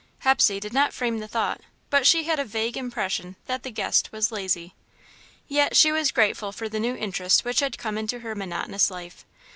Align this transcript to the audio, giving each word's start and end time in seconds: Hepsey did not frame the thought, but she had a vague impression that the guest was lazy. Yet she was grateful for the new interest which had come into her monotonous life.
Hepsey 0.21 0.59
did 0.59 0.73
not 0.73 0.93
frame 0.93 1.19
the 1.19 1.27
thought, 1.27 1.61
but 1.91 2.07
she 2.07 2.23
had 2.23 2.39
a 2.39 2.43
vague 2.43 2.75
impression 2.75 3.35
that 3.45 3.61
the 3.61 3.69
guest 3.69 4.11
was 4.11 4.31
lazy. 4.31 4.73
Yet 5.47 5.77
she 5.77 5.91
was 5.91 6.11
grateful 6.11 6.51
for 6.51 6.67
the 6.67 6.79
new 6.79 6.95
interest 6.95 7.45
which 7.45 7.59
had 7.59 7.77
come 7.77 7.99
into 7.99 8.21
her 8.21 8.33
monotonous 8.33 8.89
life. 8.89 9.25